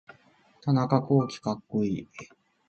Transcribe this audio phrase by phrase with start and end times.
[0.63, 2.07] 田中洸希かっこいい